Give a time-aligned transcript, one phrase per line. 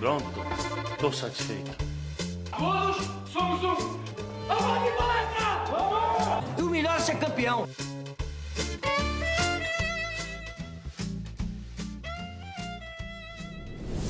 [0.00, 0.24] Pronto,
[0.98, 1.76] tô satisfeito.
[2.56, 2.96] Todos
[3.30, 4.00] somos um.
[4.48, 6.64] Vamos de palestra!
[6.64, 7.68] O melhor é ser campeão.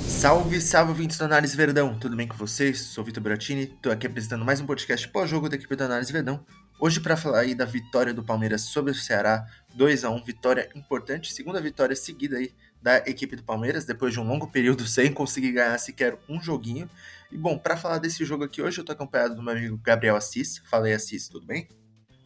[0.06, 1.98] Salve, salve, ouvintes do Análise Verdão!
[1.98, 2.78] Tudo bem com vocês?
[2.82, 6.46] Sou Vitor Bratini, tô aqui apresentando mais um podcast pós-jogo da equipe do Análise Verdão.
[6.78, 9.44] Hoje para falar aí da vitória do Palmeiras sobre o Ceará,
[9.74, 14.20] 2 a 1 vitória importante, segunda vitória seguida aí da equipe do Palmeiras, depois de
[14.20, 16.88] um longo período sem conseguir ganhar sequer um joguinho.
[17.30, 20.16] E bom, para falar desse jogo aqui hoje, eu tô acompanhado do meu amigo Gabriel
[20.16, 20.58] Assis.
[20.70, 21.68] Fala aí, Assis, tudo bem?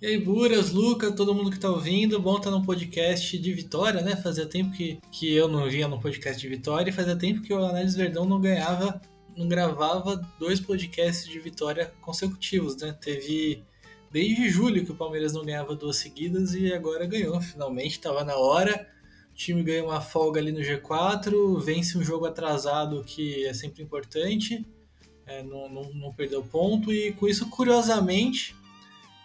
[0.01, 4.03] E aí, Buras, Luca, todo mundo que tá ouvindo, bom estar tá podcast de vitória,
[4.03, 4.17] né?
[4.17, 7.55] Fazia tempo que, que eu não vinha num podcast de vitória e fazia tempo que
[7.55, 9.01] o Análise Verdão não ganhava,
[9.37, 12.93] não gravava dois podcasts de vitória consecutivos, né?
[13.01, 13.63] Teve
[14.11, 18.37] desde julho que o Palmeiras não ganhava duas seguidas e agora ganhou, finalmente, tava na
[18.37, 18.87] hora.
[19.34, 23.82] O time ganha uma folga ali no G4, vence um jogo atrasado que é sempre
[23.82, 24.65] importante,
[25.27, 28.55] é, não, não, não perdeu ponto e com isso, curiosamente,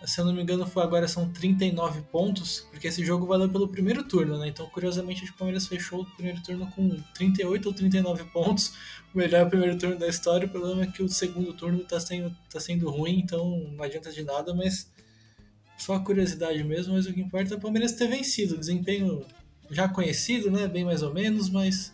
[0.03, 3.67] se eu não me engano, foi agora são 39 pontos, porque esse jogo valeu pelo
[3.67, 4.47] primeiro turno, né?
[4.47, 8.73] Então, curiosamente, o Palmeiras fechou o primeiro turno com 38 ou 39 pontos,
[9.13, 10.47] o melhor primeiro turno da história.
[10.47, 14.11] O problema é que o segundo turno tá sendo, tá sendo ruim, então não adianta
[14.11, 14.91] de nada, mas
[15.77, 16.93] só curiosidade mesmo.
[16.95, 18.57] Mas o que importa é o Palmeiras ter vencido.
[18.57, 19.23] Desempenho
[19.69, 20.67] já conhecido, né?
[20.67, 21.93] Bem mais ou menos, mas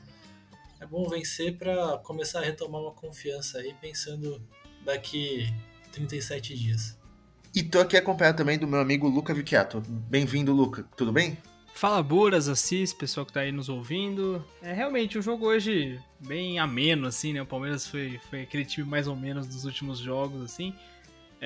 [0.79, 4.41] é bom vencer para começar a retomar uma confiança aí, pensando
[4.83, 5.53] daqui
[5.91, 6.97] 37 dias.
[7.55, 9.81] E tô aqui acompanhado também do meu amigo Luca Vicchiato.
[9.87, 10.85] Bem-vindo, Luca.
[10.95, 11.37] Tudo bem?
[11.73, 14.43] Fala Buras, Assis, pessoal que tá aí nos ouvindo.
[14.61, 17.41] É realmente o um jogo hoje bem ameno, assim, né?
[17.41, 20.73] O Palmeiras foi, foi aquele time mais ou menos dos últimos jogos, assim.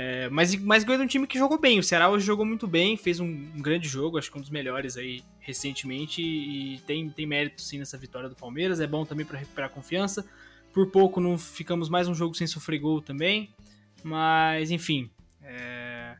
[0.01, 1.77] É, mas, mas ganhou de um time que jogou bem.
[1.77, 4.49] O Ceará hoje jogou muito bem, fez um, um, grande jogo, acho que um dos
[4.49, 6.21] melhores aí recentemente.
[6.21, 8.79] E tem, tem mérito sim nessa vitória do Palmeiras.
[8.79, 10.25] É bom também para recuperar a confiança.
[10.71, 13.53] Por pouco não ficamos mais um jogo sem sofrer gol também.
[14.01, 15.09] Mas, enfim.
[15.43, 16.15] É,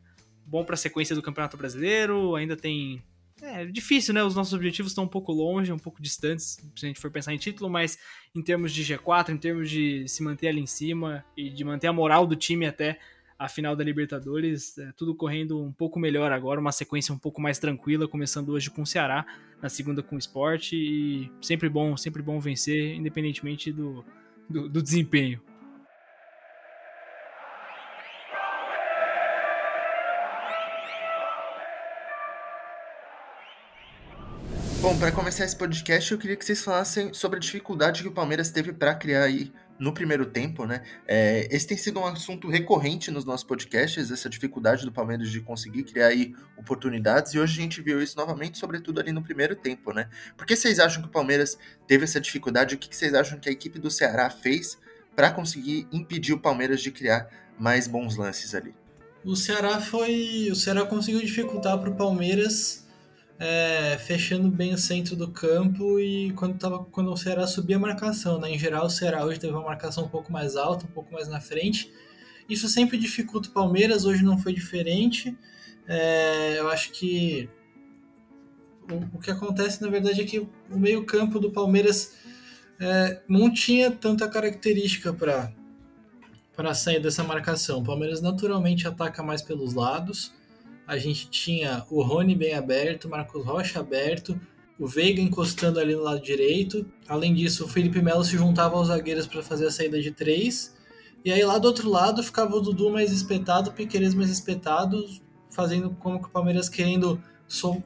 [0.45, 3.01] bom para a sequência do Campeonato Brasileiro, ainda tem.
[3.41, 4.21] É difícil, né?
[4.21, 7.33] Os nossos objetivos estão um pouco longe, um pouco distantes, se a gente for pensar
[7.33, 7.97] em título, mas
[8.35, 11.87] em termos de G4, em termos de se manter ali em cima e de manter
[11.87, 12.99] a moral do time até
[13.39, 17.41] a final da Libertadores, é, tudo correndo um pouco melhor agora, uma sequência um pouco
[17.41, 19.25] mais tranquila, começando hoje com o Ceará,
[19.61, 24.03] na segunda com o Sport, e sempre bom, sempre bom vencer, independentemente do,
[24.49, 25.41] do, do desempenho.
[34.81, 38.11] Bom, para começar esse podcast, eu queria que vocês falassem sobre a dificuldade que o
[38.11, 40.83] Palmeiras teve para criar aí no primeiro tempo, né?
[41.07, 45.39] É, esse tem sido um assunto recorrente nos nossos podcasts, essa dificuldade do Palmeiras de
[45.39, 49.55] conseguir criar aí oportunidades, e hoje a gente viu isso novamente, sobretudo ali no primeiro
[49.55, 50.09] tempo, né?
[50.35, 51.57] Por que vocês acham que o Palmeiras
[51.87, 52.75] teve essa dificuldade?
[52.75, 54.77] O que vocês acham que a equipe do Ceará fez
[55.15, 58.73] para conseguir impedir o Palmeiras de criar mais bons lances ali?
[59.23, 60.49] O Ceará foi.
[60.51, 62.87] O Ceará conseguiu dificultar para o Palmeiras
[63.39, 67.79] é, fechando bem o centro do campo e quando, tava, quando o Ceará subia a
[67.79, 68.37] marcação.
[68.37, 68.51] Né?
[68.51, 71.29] Em geral, o Ceará hoje teve uma marcação um pouco mais alta, um pouco mais
[71.29, 71.89] na frente.
[72.49, 75.37] Isso sempre dificulta o Palmeiras, hoje não foi diferente.
[75.87, 77.49] É, eu acho que
[78.91, 82.15] o, o, que acontece, na verdade, é que o meio-campo do Palmeiras
[82.77, 87.79] é, não tinha tanta característica para sair dessa marcação.
[87.79, 90.37] O Palmeiras naturalmente ataca mais pelos lados
[90.89, 94.41] a gente tinha o Rony bem aberto, Marcos Rocha aberto,
[94.79, 96.83] o Veiga encostando ali no lado direito.
[97.07, 100.75] Além disso, o Felipe Melo se juntava aos zagueiros para fazer a saída de três.
[101.23, 105.05] E aí lá do outro lado ficava o Dudu mais espetado, o Piqueires mais espetado,
[105.51, 107.21] fazendo como que o Palmeiras querendo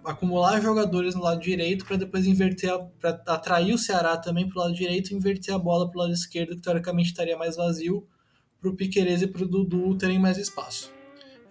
[0.05, 2.71] acumular jogadores no lado direito para depois inverter,
[3.01, 6.01] para atrair o Ceará também para o lado direito e inverter a bola para o
[6.03, 8.07] lado esquerdo, que teoricamente estaria mais vazio,
[8.61, 10.89] para o Piqueires e para o Dudu terem mais espaço.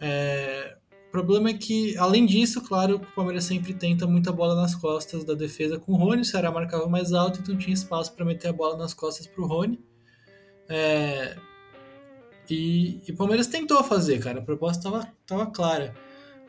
[0.01, 0.77] É,
[1.12, 5.25] o problema é que, além disso, claro, o Palmeiras sempre tenta muita bola nas costas
[5.25, 6.23] da defesa com o Rony.
[6.23, 9.44] O Ceará marcava mais alto, então tinha espaço para meter a bola nas costas para
[9.44, 9.79] o Rony.
[10.70, 11.37] É...
[12.49, 14.38] E, e o Palmeiras tentou fazer, cara.
[14.38, 15.94] A proposta estava tava clara.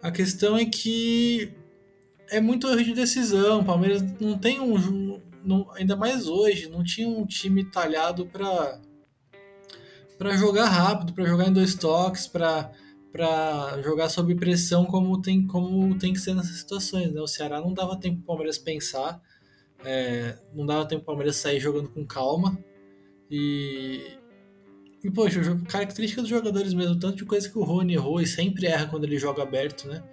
[0.01, 1.51] A questão é que
[2.29, 3.59] é muito erro de decisão.
[3.59, 5.19] O Palmeiras não tem um.
[5.43, 8.79] Não, ainda mais hoje, não tinha um time talhado para
[10.17, 12.71] para jogar rápido, para jogar em dois toques, para
[13.13, 17.13] para jogar sob pressão como tem, como tem que ser nessas situações.
[17.13, 17.21] Né?
[17.21, 19.21] O Ceará não dava tempo para o Palmeiras pensar,
[19.85, 22.57] é, não dava tempo para o Palmeiras sair jogando com calma.
[23.29, 24.01] E,
[25.03, 25.39] e poxa,
[25.69, 29.03] característica dos jogadores mesmo, tanto de coisa que o Rony errou e sempre erra quando
[29.03, 30.03] ele joga aberto, né?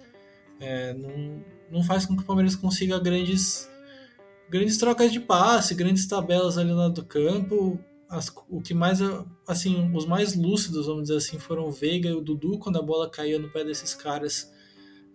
[0.59, 3.67] É, não, não faz com que o Palmeiras consiga grandes,
[4.47, 7.79] grandes trocas de passe, grandes tabelas ali lá do campo.
[8.11, 8.99] As, o que mais,
[9.47, 12.81] assim, os mais lúcidos, vamos dizer assim, foram o Veiga e o Dudu, quando a
[12.81, 14.51] bola caía no pé desses caras.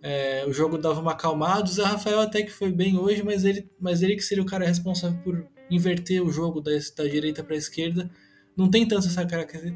[0.01, 1.65] É, o jogo dava uma acalmada.
[1.65, 4.47] O Zé Rafael até que foi bem hoje, mas ele, mas ele que seria o
[4.47, 8.09] cara responsável por inverter o jogo da, da direita para a esquerda.
[8.55, 9.23] Não tem tanto essa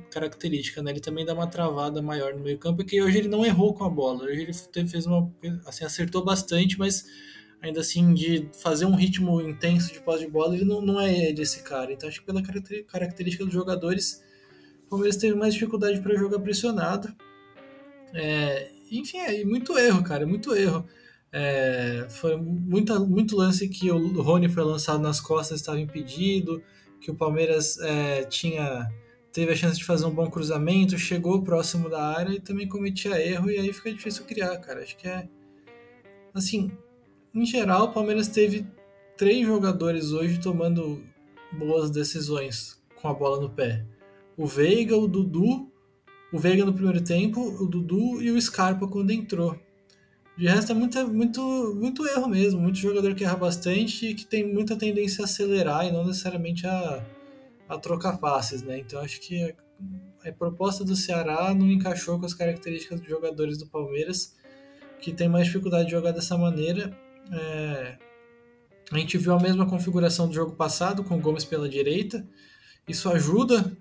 [0.10, 0.90] característica, né?
[0.90, 3.84] Ele também dá uma travada maior no meio campo, porque hoje ele não errou com
[3.84, 4.24] a bola.
[4.24, 5.32] Hoje ele fez uma,
[5.68, 7.06] assim, acertou bastante, mas
[7.62, 11.31] ainda assim, de fazer um ritmo intenso de pós de bola, ele não, não é
[11.31, 11.94] desse cara.
[11.94, 12.42] Então, acho que pela
[12.88, 14.24] característica dos jogadores,
[14.88, 17.13] o Palmeiras teve mais dificuldade para jogar pressionado.
[18.13, 20.86] É, enfim, é muito erro, cara, muito erro.
[21.31, 26.62] É, foi muita, muito lance que o Rony foi lançado nas costas, estava impedido,
[27.00, 28.90] que o Palmeiras é, tinha
[29.31, 33.18] teve a chance de fazer um bom cruzamento, chegou próximo da área e também cometia
[33.25, 34.81] erro, e aí fica difícil criar, cara.
[34.81, 35.28] Acho que é.
[36.34, 36.72] Assim,
[37.33, 38.66] em geral, o Palmeiras teve
[39.18, 41.04] três jogadores hoje tomando
[41.51, 43.86] boas decisões com a bola no pé.
[44.38, 45.72] O Veiga, o Dudu,
[46.31, 49.57] o Veiga no primeiro tempo, o Dudu e o Scarpa quando entrou.
[50.38, 54.25] De resto é muito, muito, muito erro mesmo, muito jogador que erra bastante e que
[54.25, 57.06] tem muita tendência a acelerar e não necessariamente a,
[57.68, 58.80] a trocar passes, né?
[58.80, 59.54] Então acho que
[60.24, 64.36] a, a proposta do Ceará não encaixou com as características dos jogadores do Palmeiras,
[65.00, 66.98] que tem mais dificuldade de jogar dessa maneira
[67.32, 67.98] é,
[68.92, 72.28] a gente viu a mesma configuração do jogo passado, com o Gomes pela direita.
[72.88, 73.72] Isso ajuda,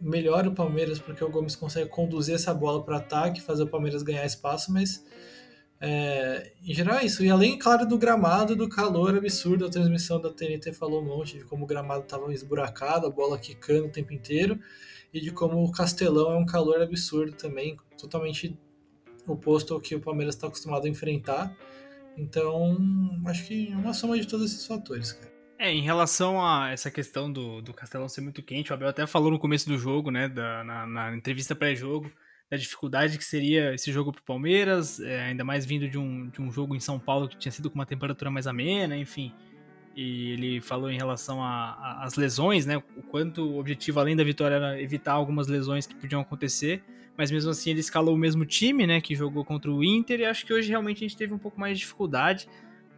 [0.00, 4.02] melhora o Palmeiras, porque o Gomes consegue conduzir essa bola para ataque, fazer o Palmeiras
[4.02, 5.04] ganhar espaço, mas
[5.80, 7.24] é, em geral é isso.
[7.24, 11.38] E além, claro, do gramado, do calor absurdo, a transmissão da TNT falou um monte
[11.38, 14.58] de como o gramado estava esburacado, a bola quicando o tempo inteiro,
[15.12, 18.58] e de como o Castelão é um calor absurdo também, totalmente
[19.26, 21.56] oposto ao que o Palmeiras está acostumado a enfrentar.
[22.18, 22.76] Então,
[23.26, 25.32] acho que é uma soma de todos esses fatores, cara.
[25.58, 29.06] É, em relação a essa questão do, do Castelão ser muito quente, o Abel até
[29.06, 32.10] falou no começo do jogo, né, da, na, na entrevista pré-jogo,
[32.50, 36.28] da dificuldade que seria esse jogo para o Palmeiras, é, ainda mais vindo de um,
[36.28, 39.32] de um jogo em São Paulo que tinha sido com uma temperatura mais amena, enfim.
[40.00, 44.54] E ele falou em relação às lesões, né, o quanto o objetivo, além da vitória,
[44.54, 46.84] era evitar algumas lesões que podiam acontecer
[47.18, 50.24] mas mesmo assim ele escalou o mesmo time, né, que jogou contra o Inter, e
[50.24, 52.48] acho que hoje realmente a gente teve um pouco mais de dificuldade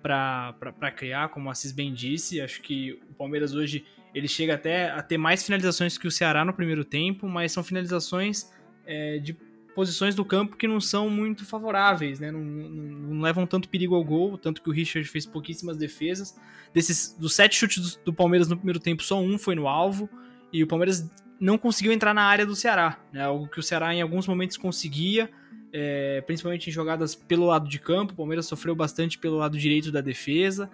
[0.02, 3.82] para criar, como o Assis bem disse, acho que o Palmeiras hoje
[4.14, 7.64] ele chega até a ter mais finalizações que o Ceará no primeiro tempo, mas são
[7.64, 8.50] finalizações
[8.84, 9.34] é, de
[9.74, 12.30] posições do campo que não são muito favoráveis, né?
[12.30, 16.38] Não, não, não, levam tanto perigo ao gol, tanto que o Richard fez pouquíssimas defesas.
[16.72, 20.08] Desses, dos sete chutes do, do Palmeiras no primeiro tempo, só um foi no alvo.
[20.52, 21.08] E o Palmeiras
[21.40, 23.22] não conseguiu entrar na área do Ceará, né?
[23.22, 25.30] algo que o Ceará em alguns momentos conseguia,
[25.72, 28.12] é, principalmente em jogadas pelo lado de campo.
[28.12, 30.70] O Palmeiras sofreu bastante pelo lado direito da defesa,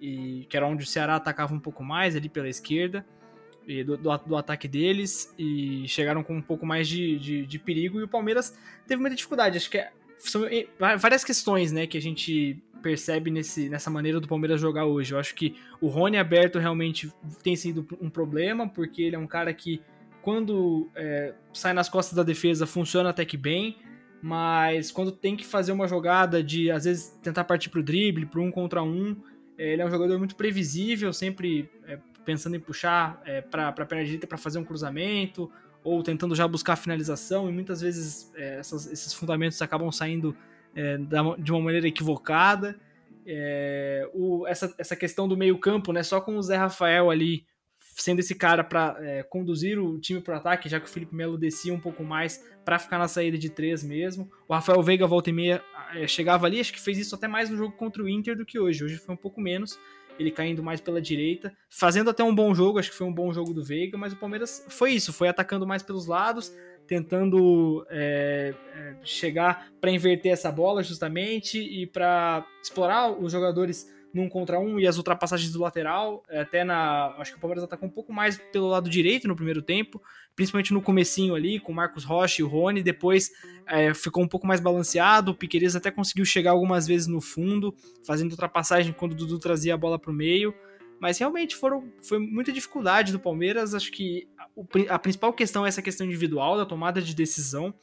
[0.00, 3.04] e que era onde o Ceará atacava um pouco mais, ali pela esquerda,
[3.84, 8.00] do, do, do ataque deles, e chegaram com um pouco mais de, de, de, perigo,
[8.00, 9.56] e o Palmeiras teve muita dificuldade.
[9.56, 10.42] Acho que é, são
[10.78, 15.12] várias questões né, que a gente percebe nesse, nessa maneira do Palmeiras jogar hoje.
[15.12, 19.26] Eu acho que o Rony aberto realmente tem sido um problema, porque ele é um
[19.26, 19.82] cara que
[20.22, 23.78] quando é, sai nas costas da defesa, funciona até que bem,
[24.22, 28.26] mas quando tem que fazer uma jogada de, às vezes, tentar partir para o drible,
[28.26, 29.16] para um contra um,
[29.58, 33.72] é, ele é um jogador muito previsível, sempre é, pensando em puxar é, para a
[33.72, 35.50] perna direita para fazer um cruzamento,
[35.82, 40.36] ou tentando já buscar a finalização, e muitas vezes é, essas, esses fundamentos acabam saindo
[40.74, 40.98] é,
[41.38, 42.78] de uma maneira equivocada.
[43.24, 47.46] É, o, essa, essa questão do meio-campo, né, só com o Zé Rafael ali
[47.78, 51.14] sendo esse cara para é, conduzir o time para o ataque, já que o Felipe
[51.14, 54.30] Melo descia um pouco mais para ficar na saída de três mesmo.
[54.46, 55.64] O Rafael Veiga volta e meia
[55.94, 58.44] é, chegava ali, acho que fez isso até mais no jogo contra o Inter do
[58.44, 58.84] que hoje.
[58.84, 59.78] Hoje foi um pouco menos,
[60.18, 63.32] ele caindo mais pela direita, fazendo até um bom jogo, acho que foi um bom
[63.32, 66.52] jogo do Veiga, mas o Palmeiras foi isso, foi atacando mais pelos lados,
[66.86, 74.30] tentando é, é chegar para inverter essa bola justamente e para explorar os jogadores num
[74.30, 77.86] contra um e as ultrapassagens do lateral, é, até na, acho que o Palmeiras atacou
[77.86, 80.02] um pouco mais pelo lado direito no primeiro tempo,
[80.34, 83.30] principalmente no comecinho ali, com o Marcos Rocha e o Rony, depois
[83.66, 87.74] é, ficou um pouco mais balanceado, o Piqueires até conseguiu chegar algumas vezes no fundo,
[88.06, 90.54] fazendo ultrapassagem quando o Dudu trazia a bola para o meio,
[90.98, 94.26] mas realmente foram, foi muita dificuldade do Palmeiras, acho que
[94.88, 97.74] a, a principal questão é essa questão individual, da tomada de decisão,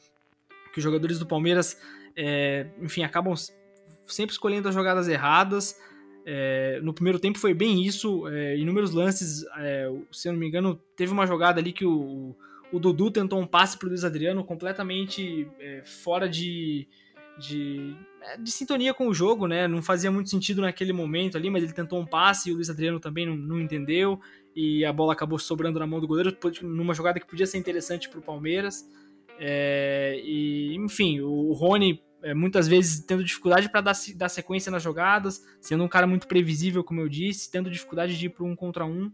[0.72, 1.78] que os jogadores do Palmeiras,
[2.16, 3.34] é, enfim, acabam
[4.04, 5.76] sempre escolhendo as jogadas erradas,
[6.26, 10.46] é, no primeiro tempo foi bem isso, é, inúmeros lances, é, se eu não me
[10.46, 12.34] engano, teve uma jogada ali que o,
[12.72, 16.88] o Dudu tentou um passe para o Luiz Adriano completamente é, fora de,
[17.38, 19.68] de, é, de sintonia com o jogo, né?
[19.68, 22.70] Não fazia muito sentido naquele momento ali, mas ele tentou um passe e o Luiz
[22.70, 24.18] Adriano também não, não entendeu.
[24.56, 28.08] E a bola acabou sobrando na mão do goleiro numa jogada que podia ser interessante
[28.08, 28.88] para o Palmeiras.
[29.38, 34.82] É, e, enfim, o Rony é, muitas vezes tendo dificuldade para dar, dar, sequência nas
[34.82, 38.56] jogadas, sendo um cara muito previsível, como eu disse, tendo dificuldade de ir para um
[38.56, 39.12] contra um.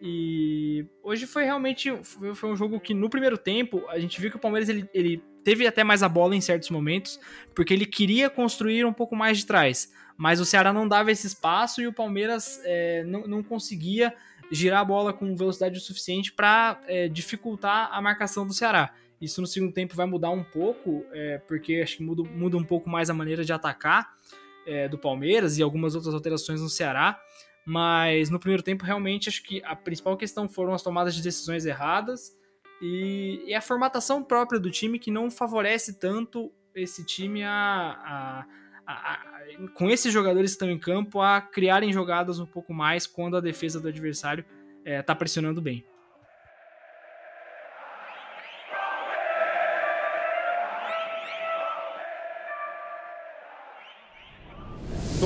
[0.00, 4.36] E hoje foi realmente foi, um jogo que no primeiro tempo a gente viu que
[4.36, 7.20] o Palmeiras ele, ele teve até mais a bola em certos momentos,
[7.54, 9.92] porque ele queria construir um pouco mais de trás.
[10.16, 14.14] Mas o Ceará não dava esse espaço e o Palmeiras é, não, não conseguia
[14.50, 18.94] girar a bola com velocidade o suficiente para é, dificultar a marcação do Ceará.
[19.20, 22.64] Isso no segundo tempo vai mudar um pouco, é, porque acho que muda, muda, um
[22.64, 24.14] pouco mais a maneira de atacar
[24.66, 27.20] é, do Palmeiras e algumas outras alterações no Ceará.
[27.64, 31.66] Mas no primeiro tempo, realmente, acho que a principal questão foram as tomadas de decisões
[31.66, 32.36] erradas
[32.80, 38.46] e, e a formatação própria do time que não favorece tanto esse time a, a,
[38.86, 39.18] a, a,
[39.74, 43.40] com esses jogadores que estão em campo a criarem jogadas um pouco mais quando a
[43.40, 44.44] defesa do adversário
[44.84, 45.84] está é, pressionando bem.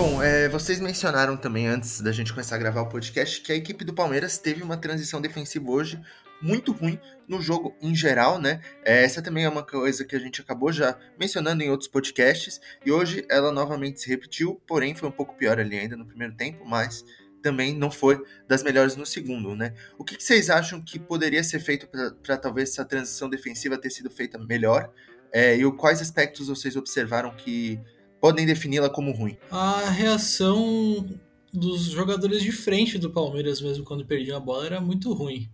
[0.03, 3.55] Bom, é, vocês mencionaram também antes da gente começar a gravar o podcast que a
[3.55, 6.01] equipe do Palmeiras teve uma transição defensiva hoje
[6.41, 8.63] muito ruim no jogo em geral, né?
[8.83, 12.59] É, essa também é uma coisa que a gente acabou já mencionando em outros podcasts
[12.83, 16.35] e hoje ela novamente se repetiu, porém foi um pouco pior ali ainda no primeiro
[16.35, 17.05] tempo, mas
[17.43, 19.75] também não foi das melhores no segundo, né?
[19.99, 21.87] O que, que vocês acham que poderia ser feito
[22.23, 24.91] para talvez essa transição defensiva ter sido feita melhor?
[25.31, 27.79] É, e quais aspectos vocês observaram que
[28.21, 29.37] podem defini-la como ruim?
[29.51, 31.09] A reação
[31.53, 35.51] dos jogadores de frente do Palmeiras, mesmo quando perdiam a bola, era muito ruim.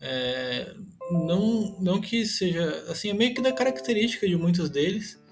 [0.00, 0.74] É,
[1.10, 2.84] não, não que seja.
[2.88, 5.22] Assim, é meio que da característica de muitos deles,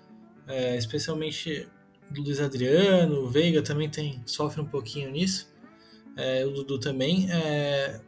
[0.46, 1.68] é, especialmente
[2.10, 5.48] do Luiz Adriano, o Veiga também tem, sofre um pouquinho nisso,
[6.16, 7.30] é, o Dudu também.
[7.30, 8.00] É,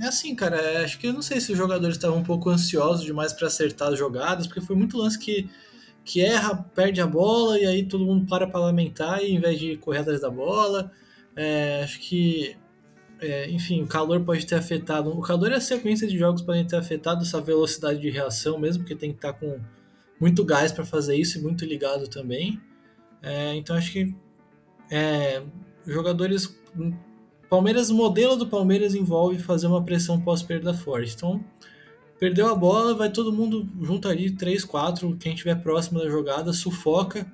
[0.00, 2.50] é assim, cara, é, acho que eu não sei se os jogadores estavam um pouco
[2.50, 5.48] ansiosos demais para acertar as jogadas, porque foi muito lance que
[6.04, 9.58] que erra, perde a bola e aí todo mundo para para lamentar e, em vez
[9.58, 10.90] de correr atrás da bola.
[11.36, 12.56] É, acho que,
[13.20, 15.10] é, enfim, o calor pode ter afetado.
[15.10, 18.82] O calor e a sequência de jogos podem ter afetado essa velocidade de reação mesmo,
[18.82, 19.60] porque tem que estar tá com
[20.20, 22.60] muito gás para fazer isso e muito ligado também.
[23.22, 24.14] É, então acho que
[24.90, 25.42] é,
[25.86, 26.58] jogadores.
[27.48, 31.14] Palmeiras, o modelo do Palmeiras envolve fazer uma pressão pós-perda forte.
[31.16, 31.44] Então,
[32.20, 36.52] Perdeu a bola, vai todo mundo junto ali, 3, 4, quem estiver próximo da jogada,
[36.52, 37.26] sufoca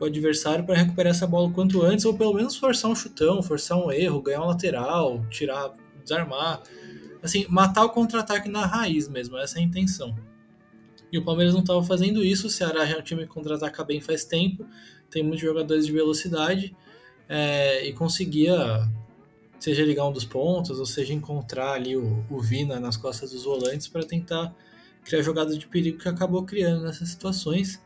[0.00, 3.76] o adversário para recuperar essa bola quanto antes, ou pelo menos forçar um chutão, forçar
[3.76, 6.62] um erro, ganhar um lateral, tirar, desarmar.
[7.22, 10.16] Assim, matar o contra-ataque na raiz mesmo, essa é a intenção.
[11.12, 13.84] E o Palmeiras não estava fazendo isso, o Ceará já é um time que contra-ataca
[13.84, 14.64] bem faz tempo,
[15.10, 16.74] tem muitos jogadores de velocidade,
[17.28, 18.88] é, e conseguia
[19.60, 23.44] seja ligar um dos pontos, ou seja encontrar ali o, o Vina nas costas dos
[23.44, 24.54] volantes para tentar
[25.04, 27.80] criar jogadas de perigo que acabou criando nessas situações.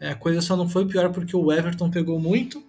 [0.00, 2.62] É, a coisa só não foi pior porque o Everton pegou muito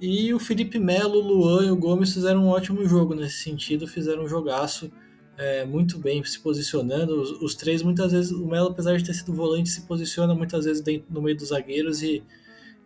[0.00, 3.86] e o Felipe Melo, o Luan e o Gomes fizeram um ótimo jogo nesse sentido,
[3.86, 4.90] fizeram um jogaço
[5.36, 7.20] é, muito bem se posicionando.
[7.20, 10.64] Os, os, três, muitas vezes, o Melo, apesar de ter sido volante, se posiciona muitas
[10.64, 12.22] vezes dentro, no meio dos zagueiros e,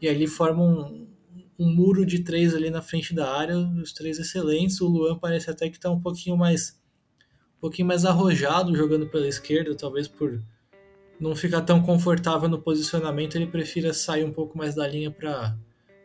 [0.01, 1.07] e ali forma um,
[1.59, 4.81] um muro de três ali na frente da área, os três excelentes.
[4.81, 6.79] O Luan parece até que está um pouquinho mais
[7.57, 10.41] um pouquinho mais arrojado jogando pela esquerda, talvez por
[11.19, 15.57] não ficar tão confortável no posicionamento, ele prefira sair um pouco mais da linha para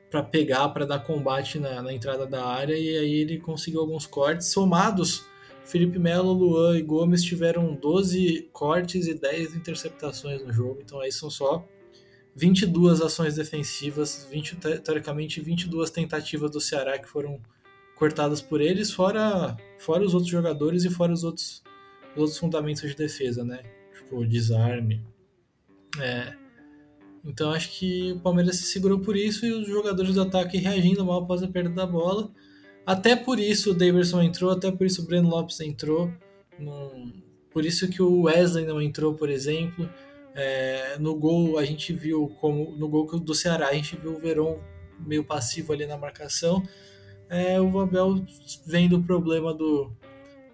[0.10, 4.06] para pegar, para dar combate na, na, entrada da área, e aí ele conseguiu alguns
[4.06, 4.46] cortes.
[4.46, 5.26] Somados,
[5.66, 11.12] Felipe Melo, Luan e Gomes tiveram 12 cortes e 10 interceptações no jogo, então aí
[11.12, 11.68] são só
[12.36, 17.40] 22 ações defensivas, 20, teoricamente 22 tentativas do Ceará que foram
[17.96, 21.64] cortadas por eles, fora, fora os outros jogadores e fora os outros,
[22.16, 23.62] os outros fundamentos de defesa, né?
[23.96, 25.02] Tipo, desarme.
[26.00, 26.34] É.
[27.24, 31.06] Então acho que o Palmeiras se segurou por isso e os jogadores do ataque reagindo
[31.06, 32.32] mal após a perda da bola.
[32.86, 36.12] Até por isso o Davidson entrou, até por isso o Breno Lopes entrou.
[37.50, 39.90] Por isso que o Wesley não entrou, por exemplo.
[40.36, 44.20] É, no gol a gente viu como no gol do Ceará a gente viu o
[44.20, 44.58] Verón
[45.00, 46.64] meio passivo ali na marcação.
[47.30, 48.24] É, o Abel
[48.66, 49.92] vendo o problema do,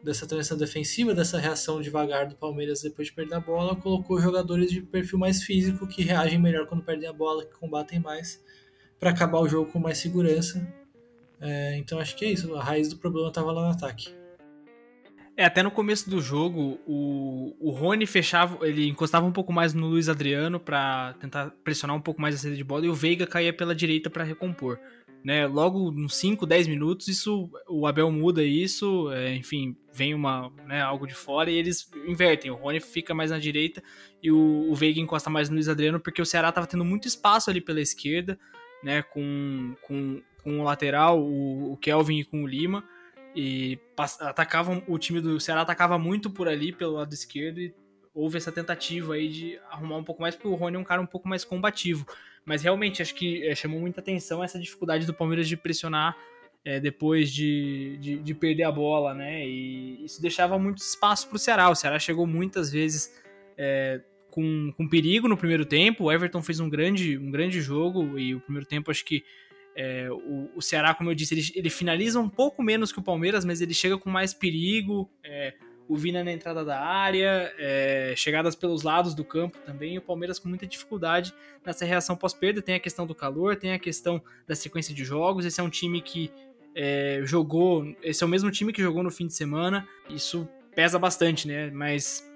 [0.04, 4.72] dessa transição defensiva, dessa reação devagar do Palmeiras depois de perder a bola, colocou jogadores
[4.72, 8.44] de perfil mais físico que reagem melhor quando perdem a bola, que combatem mais,
[9.00, 10.66] para acabar o jogo com mais segurança.
[11.42, 14.19] É, então acho que é isso, a raiz do problema estava lá no ataque.
[15.40, 19.74] É, até no começo do jogo, o, o Rony fechava, ele encostava um pouco mais
[19.74, 22.94] no Luiz Adriano para tentar pressionar um pouco mais a saída de bola e o
[22.94, 24.78] Veiga caía pela direita para recompor.
[25.24, 30.52] Né, logo nos 5, 10 minutos, isso o Abel muda isso, é, enfim, vem uma,
[30.66, 32.52] né, algo de fora e eles invertem.
[32.52, 33.82] O Rony fica mais na direita
[34.22, 37.08] e o, o Veiga encosta mais no Luiz Adriano, porque o Ceará estava tendo muito
[37.08, 38.38] espaço ali pela esquerda,
[38.84, 42.84] né, com, com, com o lateral, o, o Kelvin e com o Lima
[43.36, 43.78] e
[44.20, 47.74] atacavam o time do Ceará atacava muito por ali pelo lado esquerdo e
[48.14, 51.02] houve essa tentativa aí de arrumar um pouco mais porque o Rony é um cara
[51.02, 52.06] um pouco mais combativo.
[52.46, 56.18] Mas realmente acho que é, chamou muita atenção essa dificuldade do Palmeiras de pressionar
[56.66, 59.48] é, depois de, de, de, perder a bola né?
[59.48, 61.70] E isso deixava muito espaço para o Ceará.
[61.70, 63.22] O Ceará chegou muitas vezes
[63.58, 66.06] é, com, com perigo no primeiro tempo.
[66.06, 69.24] O Everton fez um grande um grande jogo e o primeiro tempo acho que
[69.76, 73.02] é, o, o, Ceará, como eu disse, ele, ele, finaliza um pouco menos que o
[73.02, 75.10] Palmeiras, mas ele chega com mais perigo.
[75.24, 75.54] É,
[75.90, 79.98] o Vina na entrada da área, é, chegadas pelos lados do campo também.
[79.98, 81.34] o Palmeiras com muita dificuldade
[81.66, 82.62] nessa reação pós-perda.
[82.62, 85.46] Tem a questão do calor, tem a questão da sequência de jogos.
[85.46, 86.32] Esse é um time que
[86.76, 87.84] é, jogou.
[88.04, 89.88] Esse é o mesmo time que jogou no fim de semana.
[90.08, 91.72] Isso pesa bastante, né?
[91.72, 92.29] Mas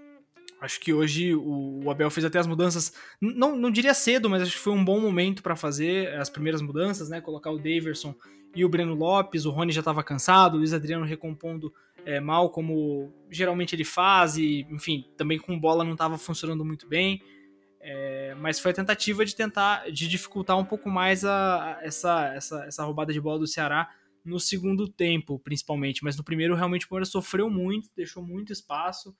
[0.63, 4.53] Acho que hoje o, Abel fez até as mudanças, não, não diria cedo, mas acho
[4.53, 7.19] que foi um bom momento para fazer as primeiras mudanças, né?
[7.19, 8.15] Colocar o Daverson
[8.55, 11.73] e o Breno Lopes, o Rony já estava cansado, o Luiz Adriano recompondo
[12.05, 16.87] é, mal, como geralmente ele faz, e enfim, também com bola não estava funcionando muito
[16.87, 17.21] bem.
[17.81, 22.33] É, mas foi a tentativa de tentar, de dificultar um pouco mais a, a, essa,
[22.33, 23.89] essa, essa roubada de bola do Ceará
[24.23, 26.05] no segundo tempo, principalmente.
[26.05, 29.13] Mas no primeiro, realmente, o Palmeiras sofreu muito, deixou muito espaço.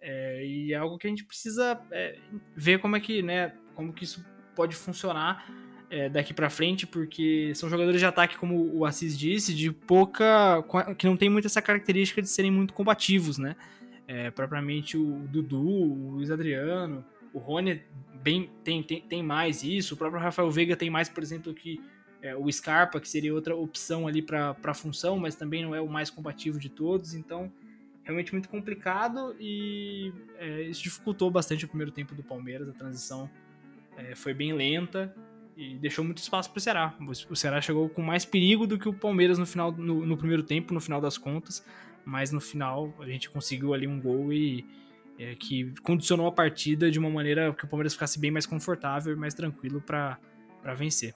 [0.00, 2.18] É, e é algo que a gente precisa é,
[2.54, 4.24] ver como é que, né, como que isso
[4.54, 5.46] pode funcionar
[5.90, 10.64] é, daqui para frente, porque são jogadores de ataque, como o Assis disse, de pouca.
[10.98, 13.56] que não tem muito essa característica de serem muito combativos, né?
[14.08, 17.82] É, propriamente o Dudu, o Luiz Adriano, o Rony
[18.22, 21.80] bem, tem, tem, tem mais isso, o próprio Rafael Veiga tem mais, por exemplo, que
[22.22, 25.80] é, o Scarpa, que seria outra opção ali para a função, mas também não é
[25.80, 27.52] o mais combativo de todos, então
[28.06, 32.68] realmente muito complicado e é, isso dificultou bastante o primeiro tempo do Palmeiras.
[32.68, 33.28] A transição
[33.96, 35.12] é, foi bem lenta
[35.56, 36.94] e deixou muito espaço para o Ceará.
[37.28, 40.44] O Ceará chegou com mais perigo do que o Palmeiras no final, no, no, primeiro
[40.44, 41.66] tempo, no final das contas,
[42.04, 44.64] mas no final a gente conseguiu ali um gol e
[45.18, 49.12] é, que condicionou a partida de uma maneira que o Palmeiras ficasse bem mais confortável
[49.12, 50.18] e mais tranquilo para
[50.76, 51.12] vencer.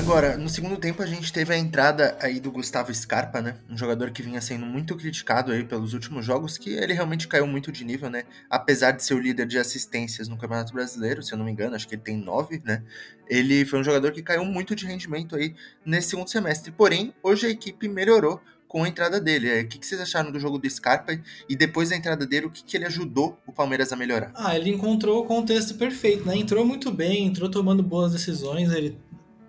[0.00, 3.58] Agora, no segundo tempo a gente teve a entrada aí do Gustavo Scarpa, né?
[3.68, 7.46] Um jogador que vinha sendo muito criticado aí pelos últimos jogos, que ele realmente caiu
[7.46, 8.24] muito de nível, né?
[8.48, 11.76] Apesar de ser o líder de assistências no Campeonato Brasileiro, se eu não me engano,
[11.76, 12.82] acho que ele tem nove, né?
[13.28, 16.72] Ele foi um jogador que caiu muito de rendimento aí nesse segundo semestre.
[16.72, 19.60] Porém, hoje a equipe melhorou com a entrada dele.
[19.60, 21.12] O que vocês acharam do jogo do Scarpa
[21.46, 24.32] e depois da entrada dele, o que, que ele ajudou o Palmeiras a melhorar?
[24.34, 26.38] Ah, ele encontrou o contexto perfeito, né?
[26.38, 28.96] Entrou muito bem, entrou tomando boas decisões, ele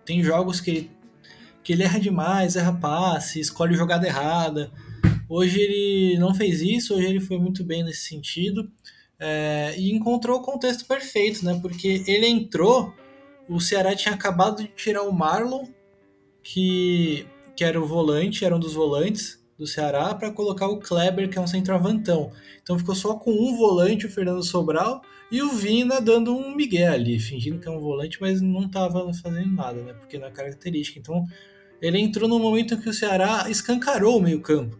[0.06, 0.92] tem jogos que ele,
[1.64, 4.72] que ele erra demais, erra passe, escolhe jogada errada.
[5.28, 8.70] Hoje ele não fez isso, hoje ele foi muito bem nesse sentido.
[9.20, 11.60] É, e encontrou o contexto perfeito, né?
[11.62, 12.94] Porque ele entrou,
[13.48, 15.68] o Ceará tinha acabado de tirar o Marlon,
[16.44, 21.30] que, que era o volante, era um dos volantes do Ceará, para colocar o Kleber,
[21.30, 22.32] que é um centroavantão.
[22.62, 26.88] Então ficou só com um volante, o Fernando Sobral, e o Vina dando um migué
[26.88, 29.94] ali, fingindo que é um volante, mas não estava fazendo nada, né?
[29.94, 31.00] Porque não é característica.
[31.00, 31.26] Então,
[31.82, 34.78] ele entrou no momento em que o Ceará escancarou o meio-campo.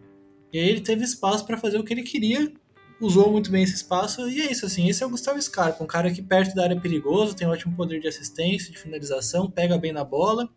[0.52, 2.52] E aí ele teve espaço para fazer o que ele queria,
[3.00, 4.88] usou muito bem esse espaço, e é isso, assim.
[4.88, 7.50] Esse é o Gustavo Scarpa, um cara que perto da área é perigoso, tem um
[7.50, 10.48] ótimo poder de assistência, de finalização, pega bem na bola.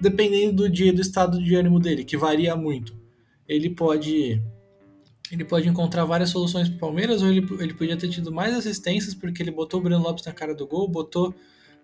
[0.00, 2.96] Dependendo do dia, do estado de ânimo dele, que varia muito,
[3.50, 4.40] ele pode
[5.32, 8.54] ele pode encontrar várias soluções para o Palmeiras, ou ele, ele podia ter tido mais
[8.56, 11.32] assistências, porque ele botou o Breno Lopes na cara do gol, botou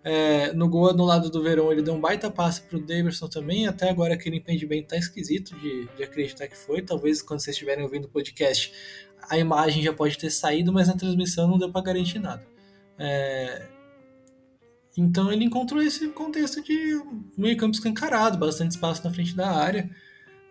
[0.02, 3.28] é, no gol no lado do Verão, ele deu um baita passe para o Davidson
[3.28, 3.68] também.
[3.68, 6.82] Até agora aquele impedimento tá esquisito de, de acreditar que foi.
[6.82, 8.72] Talvez quando vocês estiverem ouvindo o podcast,
[9.28, 12.44] a imagem já pode ter saído, mas na transmissão não deu para garantir nada.
[12.98, 13.68] É,
[14.96, 17.00] então ele encontrou esse contexto de
[17.38, 19.88] meio campo escancarado, bastante espaço na frente da área.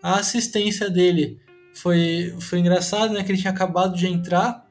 [0.02, 1.40] A assistência dele
[1.74, 3.22] foi, foi engraçado, né?
[3.22, 4.66] Que ele tinha acabado de entrar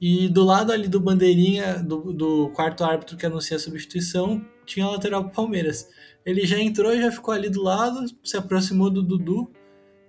[0.00, 4.84] e do lado ali do bandeirinha, do, do quarto árbitro que anuncia a substituição, tinha
[4.84, 5.88] a lateral pro Palmeiras.
[6.26, 9.50] Ele já entrou e já ficou ali do lado, se aproximou do Dudu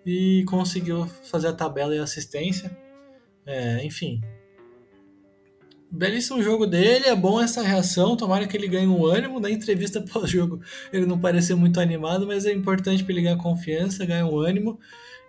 [0.06, 2.78] e conseguiu fazer a tabela e a assistência.
[3.46, 4.22] É, enfim.
[5.92, 9.40] Belíssimo jogo dele, é bom essa reação, tomara que ele ganhe um ânimo.
[9.40, 14.06] Na entrevista pós-jogo ele não pareceu muito animado, mas é importante para ele ganhar confiança,
[14.06, 14.80] ganhar um ânimo.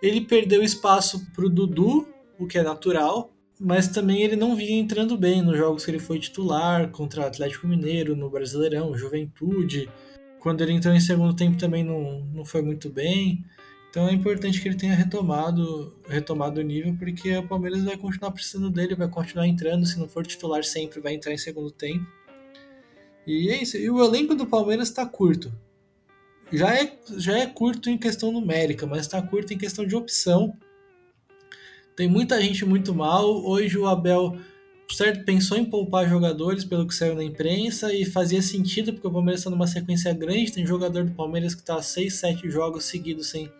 [0.01, 2.07] Ele perdeu espaço para o Dudu,
[2.39, 5.99] o que é natural, mas também ele não vinha entrando bem nos jogos que ele
[5.99, 9.89] foi titular, contra Atlético Mineiro, no Brasileirão, Juventude.
[10.39, 13.43] Quando ele entrou em segundo tempo também não, não foi muito bem.
[13.89, 18.31] Então é importante que ele tenha retomado, retomado o nível, porque o Palmeiras vai continuar
[18.31, 22.05] precisando dele, vai continuar entrando, se não for titular sempre, vai entrar em segundo tempo.
[23.25, 23.77] E é isso.
[23.77, 25.51] E o elenco do Palmeiras está curto.
[26.51, 30.55] Já é, já é curto em questão numérica, mas está curto em questão de opção.
[31.95, 33.25] Tem muita gente muito mal.
[33.45, 34.37] Hoje o Abel
[34.95, 39.11] certo, pensou em poupar jogadores, pelo que saiu na imprensa, e fazia sentido, porque o
[39.11, 40.51] Palmeiras está numa sequência grande.
[40.51, 43.51] Tem jogador do Palmeiras que está 6, 7 jogos seguidos sem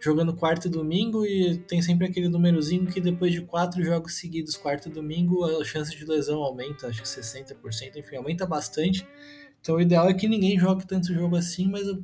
[0.00, 4.56] jogando quarto e domingo, e tem sempre aquele númerozinho que depois de quatro jogos seguidos,
[4.56, 9.06] quarto e domingo, a chance de lesão aumenta, acho que 60%, enfim, aumenta bastante.
[9.60, 12.02] Então o ideal é que ninguém jogue tanto jogo assim, mas o,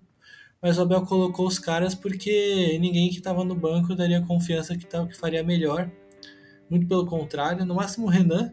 [0.61, 4.87] mas o Abel colocou os caras porque ninguém que estava no banco daria confiança que,
[4.87, 5.91] tava, que faria melhor.
[6.69, 8.53] Muito pelo contrário, no máximo o Renan.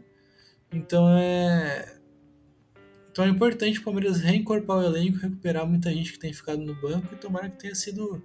[0.72, 1.98] Então é.
[3.10, 6.74] Então é importante o Palmeiras reincorporar o elenco, recuperar muita gente que tem ficado no
[6.74, 8.22] banco e tomara que tenha sido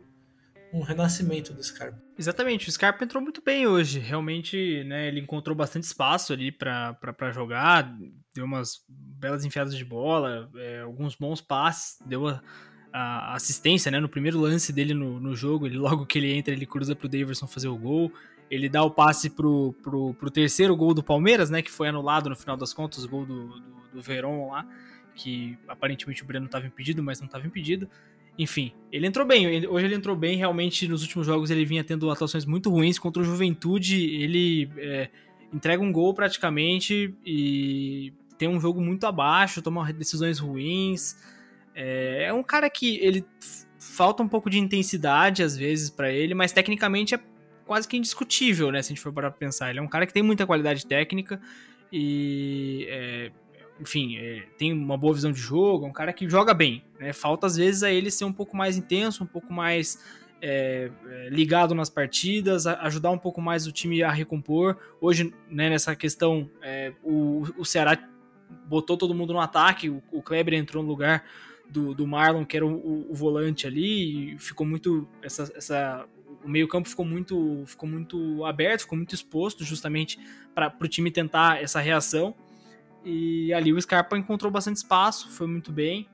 [0.73, 2.01] um renascimento do Scarpa.
[2.17, 3.99] Exatamente, o Scarpa entrou muito bem hoje.
[3.99, 7.95] Realmente, né, ele encontrou bastante espaço ali para jogar,
[8.33, 12.41] deu umas belas enfiadas de bola, é, alguns bons passes, deu a,
[12.93, 16.53] a, assistência, né, no primeiro lance dele no, no jogo, ele logo que ele entra,
[16.53, 18.11] ele cruza pro Davidson fazer o gol.
[18.49, 22.29] Ele dá o passe pro, pro, pro terceiro gol do Palmeiras, né, que foi anulado
[22.29, 24.65] no final das contas, o gol do, do, do Verón lá,
[25.15, 27.89] que aparentemente o Breno estava impedido, mas não estava impedido.
[28.39, 29.67] Enfim, ele entrou bem.
[29.67, 30.37] Hoje ele entrou bem.
[30.37, 32.97] Realmente, nos últimos jogos ele vinha tendo atuações muito ruins.
[32.97, 35.09] Contra o Juventude, ele é,
[35.51, 41.17] entrega um gol praticamente e tem um jogo muito abaixo, toma decisões ruins.
[41.75, 43.25] É, é um cara que ele
[43.77, 47.19] falta um pouco de intensidade às vezes para ele, mas tecnicamente é
[47.69, 48.81] quase que indiscutível, né?
[48.81, 49.69] Se a gente for parar pra pensar.
[49.69, 51.39] Ele é um cara que tem muita qualidade técnica
[51.93, 53.31] e é,
[53.79, 56.83] enfim, é, tem uma boa visão de jogo, é um cara que joga bem.
[56.99, 57.13] Né?
[57.13, 60.03] Falta às vezes a ele ser um pouco mais intenso, um pouco mais
[60.41, 64.75] é, é ligado nas partidas, ajudar um pouco mais o time a recompor.
[64.99, 67.95] Hoje, né, nessa questão, é, o, o Ceará
[68.65, 71.23] botou todo mundo no ataque, o, o Kleber entrou no lugar
[71.69, 75.07] do, do Marlon, que era o, o, o volante ali, e ficou muito.
[75.21, 76.07] Essa, essa,
[76.43, 80.19] o meio-campo ficou muito, ficou muito aberto, ficou muito exposto, justamente
[80.53, 82.33] para o time tentar essa reação.
[83.03, 86.07] E ali o Scarpa encontrou bastante espaço, foi muito bem.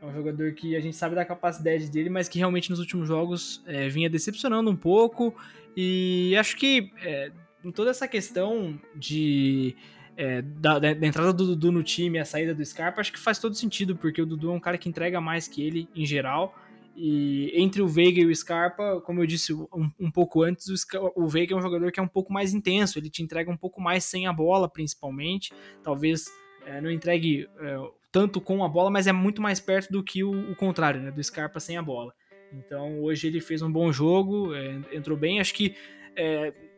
[0.00, 3.06] É um jogador que a gente sabe da capacidade dele, mas que realmente nos últimos
[3.06, 5.34] jogos é, vinha decepcionando um pouco.
[5.76, 7.30] E acho que é,
[7.64, 9.76] em toda essa questão de
[10.16, 13.38] é, da, da, entrada do Dudu no time, a saída do Scarpa, acho que faz
[13.38, 16.54] todo sentido, porque o Dudu é um cara que entrega mais que ele em geral.
[16.94, 21.12] E entre o Veiga e o Scarpa, como eu disse um, um pouco antes, o,
[21.16, 23.56] o, Veiga é um jogador que é um pouco mais intenso, ele te entrega um
[23.56, 25.52] pouco mais sem a bola, principalmente.
[25.82, 26.30] Talvez
[26.66, 27.76] é, não entregue é,
[28.10, 31.10] tanto com a bola, mas é muito mais perto do que o, o, contrário, né,
[31.10, 32.12] do Scarpa sem a bola.
[32.52, 35.40] Então hoje ele fez um bom jogo, é, entrou bem.
[35.40, 35.74] Acho que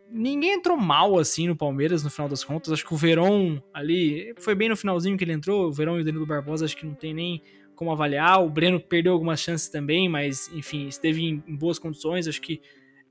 [0.09, 2.73] ninguém entrou mal assim no Palmeiras no final das contas.
[2.73, 5.67] Acho que o Verón ali foi bem no finalzinho que ele entrou.
[5.67, 7.43] O Verón e o Danilo Barbosa acho que não tem nem
[7.75, 8.43] como avaliar.
[8.43, 12.29] O Breno perdeu algumas chances também, mas enfim, esteve em, em boas condições.
[12.29, 12.61] Acho que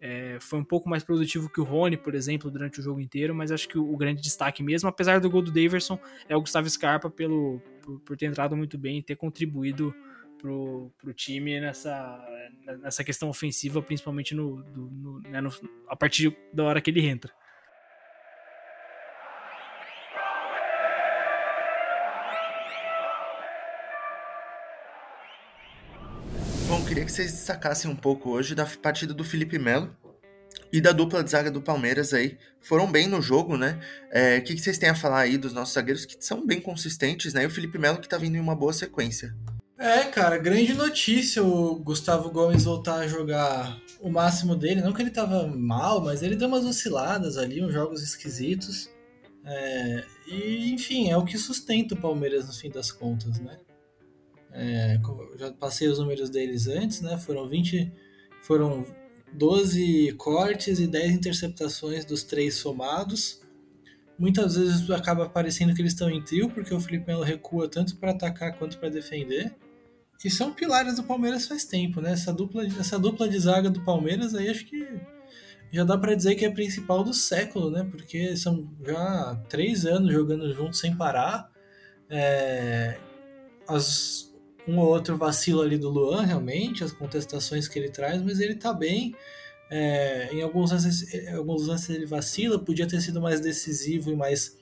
[0.01, 3.33] é, foi um pouco mais produtivo que o Rony, por exemplo, durante o jogo inteiro,
[3.33, 5.97] mas acho que o, o grande destaque mesmo, apesar do gol do Daverson,
[6.27, 9.95] é o Gustavo Scarpa pelo, por, por ter entrado muito bem e ter contribuído
[10.37, 12.21] pro, pro time nessa,
[12.81, 15.49] nessa questão ofensiva, principalmente no, do, no, né, no,
[15.87, 17.31] a partir da hora que ele entra.
[27.03, 29.95] Queria que vocês destacassem um pouco hoje da partida do Felipe Melo
[30.71, 32.37] e da dupla de zaga do Palmeiras aí.
[32.61, 33.79] Foram bem no jogo, né?
[34.11, 36.61] É, o que, que vocês têm a falar aí dos nossos zagueiros que são bem
[36.61, 37.43] consistentes, né?
[37.43, 39.35] E o Felipe Melo que tá vindo em uma boa sequência.
[39.77, 44.81] É, cara, grande notícia o Gustavo Gomes voltar a jogar o máximo dele.
[44.81, 48.89] Não que ele tava mal, mas ele deu umas osciladas ali, uns jogos esquisitos.
[49.45, 53.57] É, e, enfim, é o que sustenta o Palmeiras no fim das contas, né?
[54.53, 54.99] É,
[55.37, 57.17] já passei os números deles antes, né?
[57.17, 57.91] Foram 20,
[58.43, 58.85] foram
[59.33, 63.41] 12 cortes e 10 interceptações dos três somados.
[64.17, 67.97] Muitas vezes acaba parecendo que eles estão em trio, porque o Felipe Melo recua tanto
[67.97, 69.55] para atacar quanto para defender.
[70.23, 72.13] E são pilares do Palmeiras faz tempo, né?
[72.13, 74.87] Essa dupla, essa dupla de zaga do Palmeiras aí acho que
[75.71, 77.85] já dá para dizer que é a principal do século, né?
[77.89, 81.51] Porque são já três anos jogando juntos sem parar.
[82.09, 82.99] É,
[83.67, 84.32] as,
[84.67, 88.55] um ou outro vacilo ali do Luan, realmente, as contestações que ele traz, mas ele
[88.55, 89.15] tá bem.
[89.69, 94.15] É, em alguns lances, em alguns lances ele vacila, podia ter sido mais decisivo e
[94.15, 94.57] mais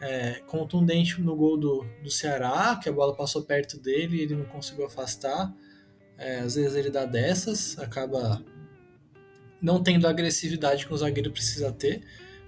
[0.00, 4.34] é, contundente no gol do, do Ceará, que a bola passou perto dele e ele
[4.34, 5.54] não conseguiu afastar.
[6.18, 8.44] É, às vezes ele dá dessas, acaba
[9.60, 12.02] não tendo a agressividade que o zagueiro precisa ter.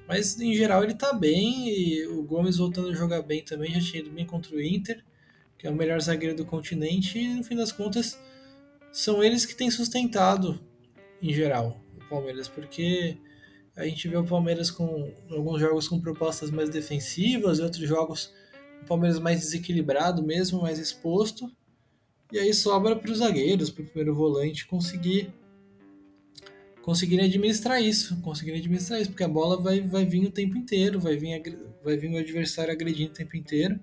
[0.09, 3.81] Mas em geral ele tá bem e o Gomes voltando a jogar bem também, já
[3.81, 5.03] tinha ido bem contra o Inter,
[5.63, 8.19] que é o melhor zagueiro do continente, e no fim das contas
[8.91, 10.61] são eles que têm sustentado
[11.23, 13.17] em geral o Palmeiras, porque
[13.77, 18.35] a gente vê o Palmeiras com alguns jogos com propostas mais defensivas, outros jogos
[18.83, 21.49] o Palmeiras mais desequilibrado mesmo, mais exposto.
[22.33, 25.33] E aí sobra para os zagueiros, para o primeiro volante conseguir
[26.83, 30.99] conseguirem administrar isso, conseguirem administrar isso, porque a bola vai, vai vir o tempo inteiro,
[30.99, 31.41] vai vir,
[31.85, 33.79] vai vir o adversário agredindo o tempo inteiro.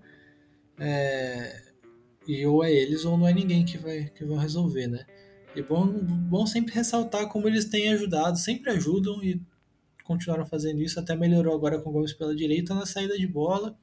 [0.78, 1.69] É,
[2.30, 5.04] e ou é eles ou não é ninguém que, vai, que vão resolver, né?
[5.56, 9.42] E bom, bom sempre ressaltar como eles têm ajudado, sempre ajudam e
[10.04, 13.76] continuaram fazendo isso, até melhorou agora com o Gomes pela direita na saída de bola.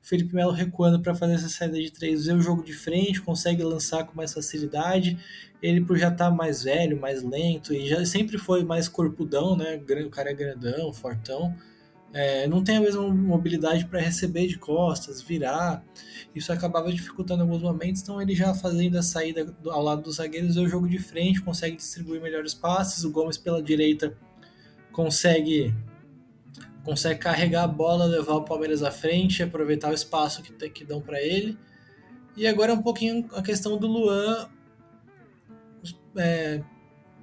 [0.00, 3.62] Felipe Melo recuando para fazer essa saída de três, vê o jogo de frente, consegue
[3.62, 5.18] lançar com mais facilidade.
[5.62, 9.56] Ele, por já estar tá mais velho, mais lento, e já sempre foi mais corpudão,
[9.56, 9.76] né?
[10.06, 11.54] O cara é grandão, fortão.
[12.16, 15.84] É, não tem a mesma mobilidade para receber de costas, virar.
[16.32, 20.56] Isso acabava dificultando alguns momentos, então ele já fazendo a saída ao lado dos zagueiros,
[20.56, 23.02] o jogo de frente, consegue distribuir melhores passes.
[23.02, 24.16] O Gomes pela direita
[24.92, 25.74] consegue
[26.84, 31.00] consegue carregar a bola, levar o Palmeiras à frente, aproveitar o espaço que, que dão
[31.00, 31.58] para ele.
[32.36, 34.48] E agora é um pouquinho a questão do Luan
[36.16, 36.62] é,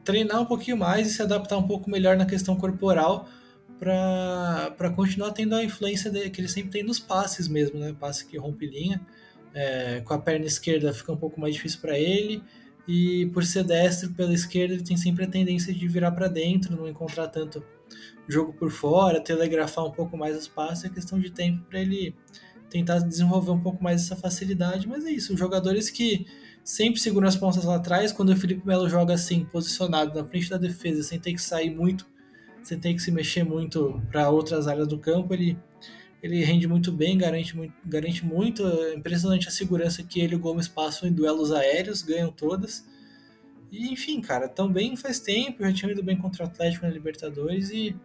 [0.03, 3.29] treinar um pouquinho mais e se adaptar um pouco melhor na questão corporal
[3.81, 7.95] para continuar tendo a influência que ele sempre tem nos passes mesmo, né?
[7.99, 9.01] Passe que rompe linha.
[9.55, 12.41] É, com a perna esquerda fica um pouco mais difícil para ele
[12.87, 16.73] e por ser destro pela esquerda ele tem sempre a tendência de virar para dentro,
[16.73, 17.61] não encontrar tanto
[18.29, 22.15] jogo por fora, telegrafar um pouco mais os passes, é questão de tempo para ele
[22.69, 26.25] tentar desenvolver um pouco mais essa facilidade, mas é isso, jogadores que
[26.63, 30.49] sempre seguram as pontas lá atrás, quando o Felipe Melo joga assim, posicionado na frente
[30.49, 32.07] da defesa, sem ter que sair muito,
[32.63, 35.57] sem ter que se mexer muito para outras áreas do campo, ele
[36.21, 38.63] ele rende muito bem, garante muito, garante muito.
[38.65, 42.85] É impressionante a segurança que ele e o Gomes passam em duelos aéreos, ganham todas.
[43.71, 47.71] E enfim, cara, também faz tempo, já tinha ido bem contra o Atlético na Libertadores
[47.71, 47.95] e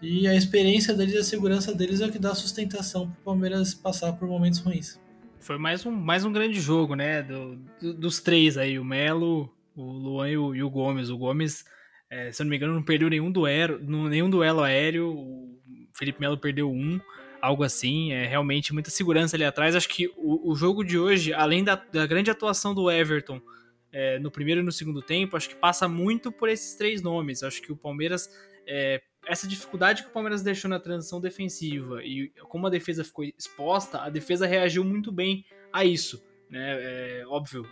[0.00, 3.24] e a experiência deles e a segurança deles é o que dá sustentação para o
[3.24, 5.00] Palmeiras passar por momentos ruins.
[5.40, 7.22] Foi mais um, mais um grande jogo, né?
[7.22, 11.08] Do, do, dos três aí, o Melo, o Luan e o, e o Gomes.
[11.08, 11.64] O Gomes,
[12.10, 15.08] é, se eu não me engano, não perdeu nenhum duelo, nenhum duelo aéreo.
[15.10, 15.58] O
[15.96, 17.00] Felipe Melo perdeu um,
[17.40, 18.12] algo assim.
[18.12, 19.74] É realmente muita segurança ali atrás.
[19.74, 23.40] Acho que o, o jogo de hoje, além da, da grande atuação do Everton
[23.92, 27.42] é, no primeiro e no segundo tempo, acho que passa muito por esses três nomes.
[27.42, 28.30] Acho que o Palmeiras
[28.66, 33.24] é, essa dificuldade que o Palmeiras deixou na transição defensiva e como a defesa ficou
[33.24, 36.24] exposta, a defesa reagiu muito bem a isso.
[36.48, 37.20] Né?
[37.20, 37.66] É, óbvio,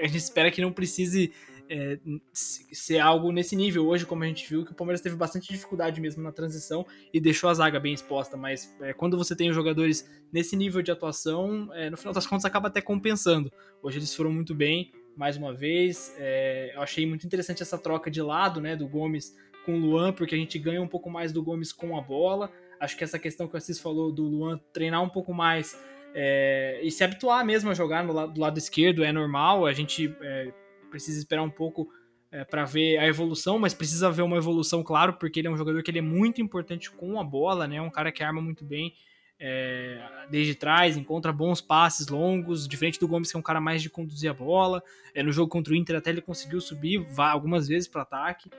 [0.00, 1.32] a gente espera que não precise
[1.68, 1.98] é,
[2.32, 6.00] ser algo nesse nível hoje, como a gente viu, que o Palmeiras teve bastante dificuldade
[6.00, 10.08] mesmo na transição e deixou a zaga bem exposta, mas é, quando você tem jogadores
[10.32, 13.50] nesse nível de atuação, é, no final das contas acaba até compensando.
[13.82, 18.10] Hoje eles foram muito bem, mais uma vez, é, eu achei muito interessante essa troca
[18.10, 21.32] de lado, né, do Gomes com o Luan, porque a gente ganha um pouco mais
[21.32, 22.50] do Gomes com a bola.
[22.78, 25.76] Acho que essa questão que o Assis falou do Luan treinar um pouco mais
[26.18, 29.66] é, e se habituar mesmo a jogar no do lado esquerdo é normal.
[29.66, 30.52] A gente é,
[30.96, 31.88] precisa esperar um pouco
[32.32, 35.56] é, para ver a evolução, mas precisa ver uma evolução, claro, porque ele é um
[35.56, 37.80] jogador que ele é muito importante com a bola, né?
[37.82, 38.94] Um cara que arma muito bem
[39.38, 43.82] é, desde trás, encontra bons passes longos, diferente do Gomes, que é um cara mais
[43.82, 44.82] de conduzir a bola.
[45.14, 48.50] É, no jogo contra o Inter, até ele conseguiu subir algumas vezes para ataque.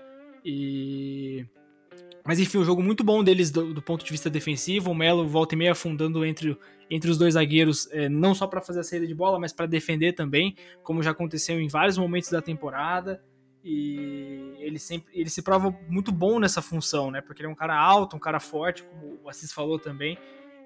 [0.46, 1.46] E.
[2.28, 4.92] Mas enfim, um jogo muito bom deles do, do, ponto de vista defensivo.
[4.92, 6.58] O Melo volta e meia afundando entre,
[6.92, 9.66] entre os dois zagueiros, é, não só para fazer a saída de bola, mas para
[9.66, 13.24] defender também, como já aconteceu em vários momentos da temporada.
[13.64, 17.22] E ele sempre ele se prova muito bom nessa função, né?
[17.22, 20.18] Porque ele é um cara alto, um cara forte, como o Assis falou também.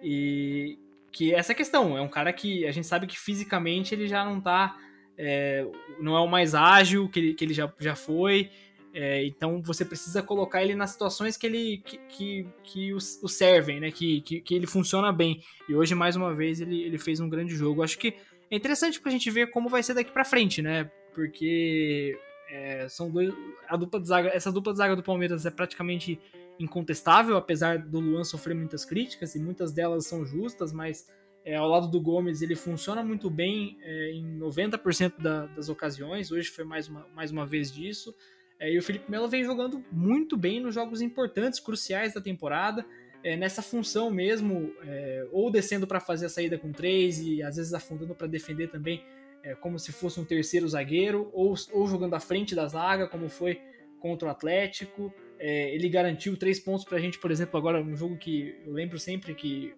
[0.02, 0.80] E
[1.12, 4.42] que essa questão, é um cara que a gente sabe que fisicamente ele já não
[4.42, 4.76] tá.
[5.16, 5.68] É,
[6.00, 8.50] não é o mais ágil que ele, que ele já, já foi
[8.94, 13.30] é, então você precisa colocar ele nas situações que ele que, que, que o, o,
[13.30, 13.92] servem, né?
[13.92, 15.42] Que, que, que, ele funciona bem.
[15.70, 17.84] E hoje, mais uma vez, ele, ele fez um grande jogo.
[17.84, 18.16] Acho que
[18.50, 20.92] é interessante pra gente ver como vai ser daqui pra frente, né?
[21.14, 22.18] Porque
[22.50, 23.34] É, são dois.
[23.68, 26.20] A dupla de zaga, essa dupla de zaga do Palmeiras é praticamente
[26.60, 31.08] incontestável, apesar do Luan sofrer muitas críticas, e muitas delas são justas, mas
[31.44, 36.32] é, ao lado do Gomes ele funciona muito bem é, em 90% da, das ocasiões.
[36.32, 38.14] Hoje foi mais uma, mais uma vez disso.
[38.62, 42.86] É, e o Felipe Melo vem jogando muito bem nos jogos importantes, cruciais da temporada,
[43.24, 47.56] é, nessa função mesmo, é, ou descendo para fazer a saída com três e às
[47.56, 49.04] vezes afundando para defender também,
[49.42, 53.30] é, como se fosse um terceiro zagueiro, ou, ou jogando à frente da zaga, como
[53.30, 53.60] foi
[54.00, 55.12] contra o Atlético.
[55.40, 58.74] É, ele garantiu três pontos para a gente, por exemplo, agora um jogo que eu
[58.74, 59.74] lembro sempre que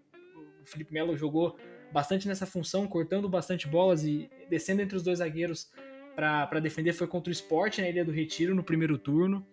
[0.61, 1.57] o Felipe Melo jogou
[1.89, 5.71] bastante nessa função, cortando bastante bolas e descendo entre os dois zagueiros
[6.15, 9.45] para defender foi contra o Sport na Ilha do Retiro no primeiro turno.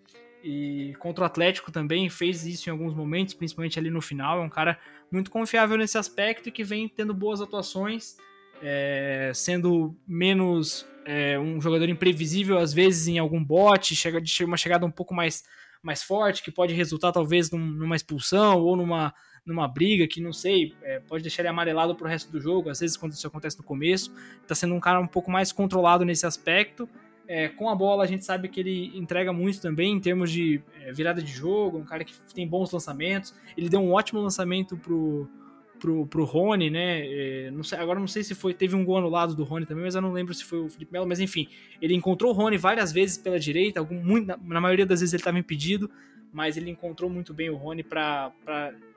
[0.42, 4.40] E contra o Atlético também fez isso em alguns momentos, principalmente ali no final.
[4.40, 4.78] É um cara
[5.10, 8.16] muito confiável nesse aspecto e que vem tendo boas atuações,
[8.62, 14.56] é, sendo menos é, um jogador imprevisível às vezes em algum bote, chega de uma
[14.56, 15.44] chegada um pouco mais,
[15.82, 19.12] mais forte, que pode resultar talvez num, numa expulsão ou numa,
[19.50, 22.80] numa briga que não sei, é, pode deixar ele amarelado pro resto do jogo, às
[22.80, 24.12] vezes quando isso acontece no começo,
[24.46, 26.88] tá sendo um cara um pouco mais controlado nesse aspecto.
[27.26, 30.60] É, com a bola a gente sabe que ele entrega muito também em termos de
[30.80, 33.34] é, virada de jogo, um cara que tem bons lançamentos.
[33.56, 35.28] Ele deu um ótimo lançamento pro,
[35.80, 37.06] pro, pro Rony, né?
[37.06, 38.52] É, não sei, agora não sei se foi.
[38.52, 40.92] Teve um gol anulado do Rony também, mas eu não lembro se foi o Felipe
[40.92, 41.06] Melo.
[41.06, 41.48] Mas enfim,
[41.80, 45.12] ele encontrou o Rony várias vezes pela direita, algum, muito, na, na maioria das vezes
[45.12, 45.90] ele estava impedido,
[46.32, 48.32] mas ele encontrou muito bem o Rony para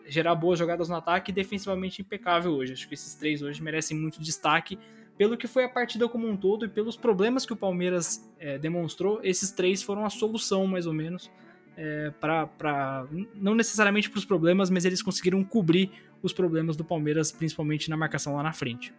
[0.06, 2.74] gerar boas jogadas no ataque e defensivamente impecável hoje.
[2.74, 4.78] Acho que esses três hoje merecem muito destaque
[5.18, 8.58] pelo que foi a partida como um todo e pelos problemas que o Palmeiras é,
[8.58, 9.20] demonstrou.
[9.24, 11.32] Esses três foram a solução, mais ou menos,
[11.78, 15.92] é, para não necessariamente para os problemas, mas eles conseguiram cobrir
[16.22, 18.94] os problemas do Palmeiras, principalmente na marcação lá na frente.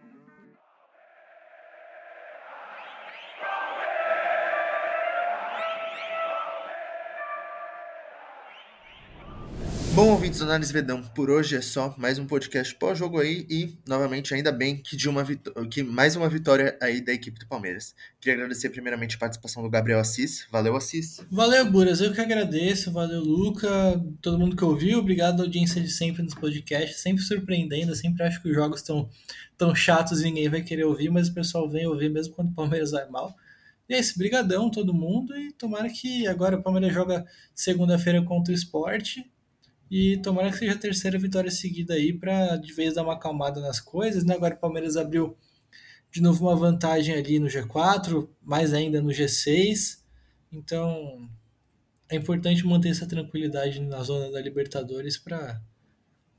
[10.41, 14.51] Ouvintes do Vedão, por hoje é só mais um podcast pós-jogo aí e, novamente, ainda
[14.51, 15.23] bem que de uma
[15.69, 17.95] que mais uma vitória aí da equipe do Palmeiras.
[18.19, 20.45] Queria agradecer primeiramente a participação do Gabriel Assis.
[20.51, 21.21] Valeu, Assis.
[21.31, 22.01] Valeu, Buras.
[22.01, 22.91] Eu que agradeço.
[22.91, 23.67] Valeu, Luca.
[24.21, 24.99] Todo mundo que ouviu.
[24.99, 26.99] Obrigado à audiência de sempre nos podcasts.
[26.99, 27.91] Sempre surpreendendo.
[27.91, 29.09] Eu sempre acho que os jogos estão
[29.57, 32.53] tão chatos e ninguém vai querer ouvir, mas o pessoal vem ouvir mesmo quando o
[32.53, 33.33] Palmeiras vai mal.
[33.87, 34.17] E é isso.
[34.17, 39.23] Brigadão todo mundo e tomara que agora o Palmeiras joga segunda-feira contra o esporte
[39.89, 43.61] e tomara que seja a terceira vitória seguida aí para de vez dar uma acalmada
[43.61, 44.23] nas coisas.
[44.23, 44.33] Né?
[44.33, 45.37] Agora o Palmeiras abriu
[46.11, 49.99] de novo uma vantagem ali no G4, mais ainda no G6.
[50.51, 51.29] Então
[52.09, 55.61] é importante manter essa tranquilidade na zona da Libertadores para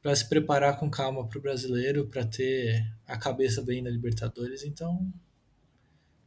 [0.03, 4.63] para se preparar com calma para o brasileiro, para ter a cabeça bem na Libertadores.
[4.63, 5.13] Então,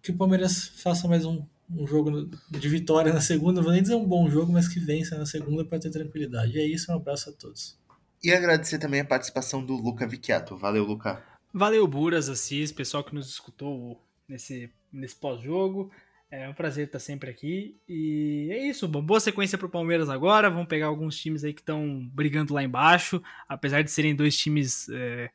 [0.02, 3.96] que o Palmeiras faça mais um um jogo de vitória na segunda, vou nem dizer
[3.96, 6.58] um bom jogo, mas que vença na segunda para ter tranquilidade.
[6.58, 7.78] E é isso, um abraço a todos.
[8.24, 10.58] E agradecer também a participação do Luca Vicchiato.
[10.58, 11.24] Valeu, Luca.
[11.54, 15.92] Valeu, Buras, Assis, pessoal que nos escutou nesse, nesse pós-jogo.
[16.32, 17.76] É um prazer estar sempre aqui.
[17.88, 20.50] E é isso, bom, boa sequência para o Palmeiras agora.
[20.50, 24.88] Vamos pegar alguns times aí que estão brigando lá embaixo, apesar de serem dois times.
[24.90, 25.30] É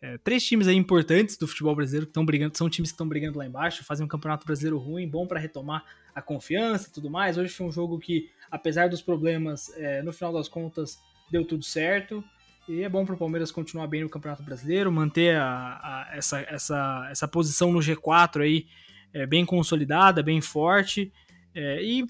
[0.00, 3.08] é, três times aí importantes do futebol brasileiro que estão brigando, são times que estão
[3.08, 5.84] brigando lá embaixo, fazem um campeonato brasileiro ruim, bom para retomar
[6.14, 7.36] a confiança e tudo mais.
[7.36, 11.64] Hoje foi um jogo que, apesar dos problemas, é, no final das contas deu tudo
[11.64, 12.22] certo.
[12.68, 16.40] E é bom para o Palmeiras continuar bem no Campeonato Brasileiro, manter a, a, essa,
[16.42, 18.66] essa, essa posição no G4 aí
[19.12, 21.10] é, bem consolidada, bem forte
[21.54, 22.06] é, e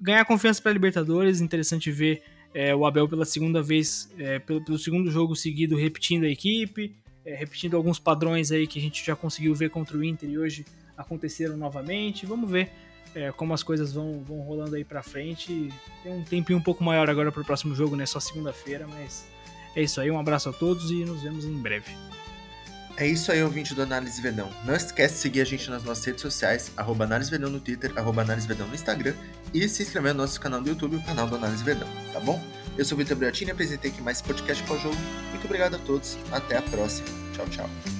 [0.00, 1.40] ganhar confiança para a Libertadores.
[1.40, 2.22] Interessante ver
[2.54, 6.94] é, o Abel pela segunda vez, é, pelo, pelo segundo jogo seguido, repetindo a equipe
[7.26, 10.38] é, repetindo alguns padrões aí que a gente já conseguiu ver contra o Inter e
[10.38, 10.64] hoje
[10.96, 12.24] aconteceram novamente.
[12.24, 12.70] Vamos ver
[13.14, 15.68] é, como as coisas vão, vão rolando aí pra frente.
[16.04, 18.06] Tem um tempinho um pouco maior agora pro próximo jogo, né?
[18.06, 19.26] Só segunda-feira, mas
[19.74, 20.10] é isso aí.
[20.10, 21.90] Um abraço a todos e nos vemos em breve.
[22.98, 24.50] É isso aí, ouvinte do Análise Vedão.
[24.64, 27.92] Não esquece de seguir a gente nas nossas redes sociais, arroba Análise Vedão no Twitter,
[27.94, 29.14] arroba Análise Vedão no Instagram
[29.52, 32.42] e se inscrever no nosso canal do YouTube, o canal do Análise Vedão, tá bom?
[32.78, 34.96] Eu sou o Vitor Briatini e apresentei aqui mais podcast pós-jogo.
[35.30, 37.06] Muito obrigado a todos, até a próxima.
[37.34, 37.95] Tchau, tchau.